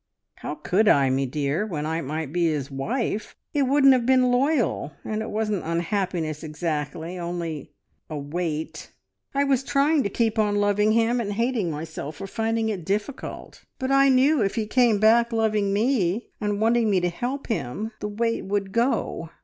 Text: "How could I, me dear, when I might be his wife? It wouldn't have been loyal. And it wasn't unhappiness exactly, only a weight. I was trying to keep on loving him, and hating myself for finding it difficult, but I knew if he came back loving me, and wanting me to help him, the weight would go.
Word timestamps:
"How 0.37 0.55
could 0.55 0.87
I, 0.87 1.11
me 1.11 1.27
dear, 1.27 1.63
when 1.63 1.85
I 1.85 2.01
might 2.01 2.33
be 2.33 2.47
his 2.47 2.71
wife? 2.71 3.35
It 3.53 3.67
wouldn't 3.67 3.93
have 3.93 4.07
been 4.07 4.31
loyal. 4.31 4.93
And 5.05 5.21
it 5.21 5.29
wasn't 5.29 5.63
unhappiness 5.63 6.41
exactly, 6.43 7.19
only 7.19 7.69
a 8.09 8.17
weight. 8.17 8.91
I 9.35 9.43
was 9.43 9.63
trying 9.63 10.01
to 10.01 10.09
keep 10.09 10.39
on 10.39 10.55
loving 10.55 10.93
him, 10.93 11.21
and 11.21 11.33
hating 11.33 11.69
myself 11.69 12.15
for 12.15 12.25
finding 12.25 12.67
it 12.69 12.83
difficult, 12.83 13.63
but 13.77 13.91
I 13.91 14.09
knew 14.09 14.41
if 14.41 14.55
he 14.55 14.65
came 14.65 14.97
back 14.97 15.31
loving 15.31 15.71
me, 15.71 16.31
and 16.41 16.59
wanting 16.59 16.89
me 16.89 16.99
to 17.01 17.09
help 17.09 17.45
him, 17.45 17.91
the 17.99 18.09
weight 18.09 18.43
would 18.45 18.71
go. 18.71 19.29